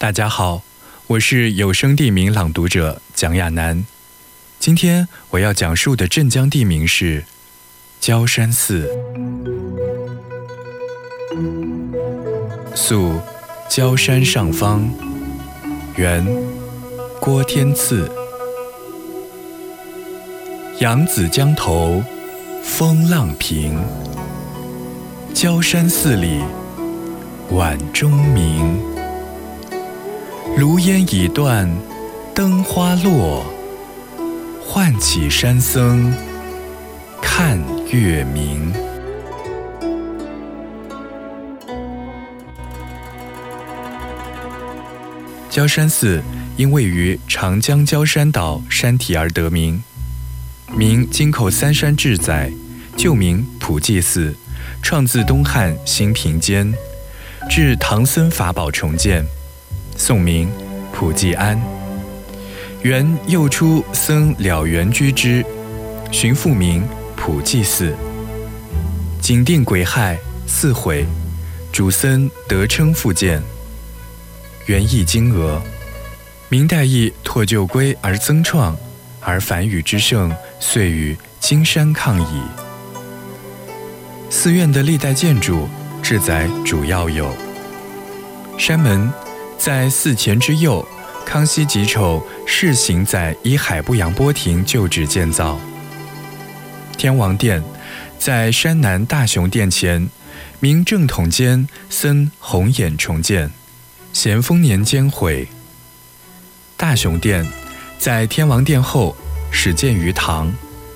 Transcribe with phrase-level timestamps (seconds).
[0.00, 0.62] 大家好，
[1.08, 3.84] 我是有声地名朗读者蒋亚楠。
[4.58, 7.24] 今天我要讲述的镇江地名是
[8.00, 8.88] 焦山寺。
[12.74, 13.20] 宿
[13.68, 14.88] 焦山上方，
[15.96, 16.26] 元
[17.20, 18.10] 郭天赐。
[20.78, 22.02] 扬子江头，
[22.62, 23.78] 风浪平。
[25.34, 26.40] 焦山寺里，
[27.50, 28.80] 晚钟鸣。
[30.60, 31.66] 炉烟已断，
[32.34, 33.46] 灯花落，
[34.62, 36.12] 唤起山僧
[37.22, 37.58] 看
[37.90, 38.70] 月明。
[45.48, 46.22] 焦山寺
[46.58, 49.82] 因位于长江焦山岛山体而得名。
[50.76, 52.52] 明京口三山志载，
[52.98, 54.36] 旧名普济寺，
[54.82, 56.70] 创自东汉兴平间，
[57.48, 59.24] 至唐僧法宝重建，
[60.02, 60.50] 宋明
[60.94, 61.60] 普济庵。
[62.80, 65.44] 元又出僧了缘居之，
[66.10, 66.82] 寻复名
[67.14, 67.94] 普济寺。
[69.20, 71.04] 景定癸亥，寺毁，
[71.70, 73.42] 主僧得称复建。
[74.64, 75.60] 元义金额，
[76.48, 78.74] 明代亦拓旧规而增创。
[79.20, 82.40] 而梵语之盛，遂与金山抗矣。
[84.30, 85.68] 寺院的历代建筑
[86.02, 87.30] 志载主要有：
[88.56, 89.12] 山门
[89.60, 90.88] 在寺前之右，
[91.26, 95.60] 康熙己丑试行在依海部杨波亭旧址建造；
[96.96, 97.62] 天王殿
[98.18, 100.08] 在山南大雄殿前，
[100.60, 103.50] 明正统间僧弘演重建，
[104.14, 105.46] 咸丰年间毁。
[106.78, 107.46] 大雄殿。
[107.98, 109.14] 在天王殿后，
[109.50, 110.50] 始建于唐，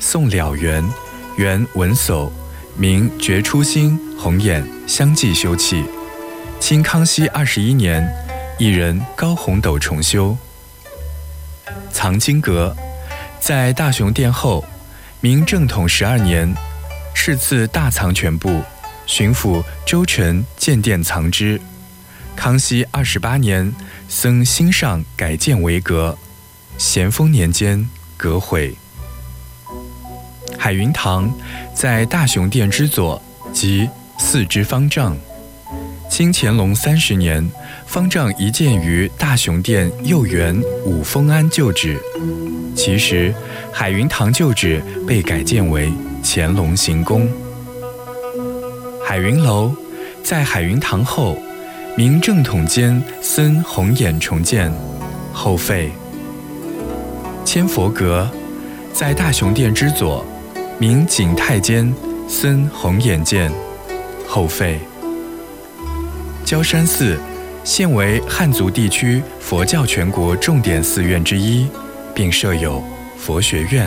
[0.00, 0.84] 宋了元、
[1.36, 2.28] 元文叟、
[2.76, 5.84] 明觉初心、弘衍相继修葺。
[6.58, 8.04] 清康熙二十一年，
[8.58, 10.36] 一人高红斗重修。
[11.92, 12.76] 藏经阁
[13.38, 14.64] 在大雄殿后，
[15.20, 16.52] 明正统十二年，
[17.14, 18.60] 敕赐大藏全部，
[19.06, 21.60] 巡抚周臣建殿藏之。
[22.34, 23.72] 康熙二十八年，
[24.08, 26.18] 僧新上改建为阁。
[26.76, 28.76] 咸丰年间革毁。
[30.56, 31.32] 海云堂
[31.74, 33.20] 在大雄殿之左，
[33.52, 33.88] 即
[34.18, 35.16] 四之方丈。
[36.18, 37.48] 清乾隆三十年，
[37.86, 41.96] 方丈移建于大雄殿右园五峰庵旧址。
[42.74, 43.32] 其实，
[43.72, 45.92] 海云堂旧址被改建为
[46.24, 47.30] 乾隆行宫。
[49.00, 49.72] 海云楼
[50.24, 51.38] 在海云堂后，
[51.96, 54.72] 明正统间僧弘衍重建，
[55.32, 55.92] 后废。
[57.44, 58.28] 千佛阁
[58.92, 60.24] 在大雄殿之左，
[60.80, 61.94] 明景泰间
[62.28, 63.52] 僧弘眼建，
[64.26, 64.80] 后废。
[66.48, 67.14] 焦山寺
[67.62, 71.68] 现为汉族地区佛教全国重点寺院之一，
[72.14, 72.82] 并设有
[73.18, 73.86] 佛学院。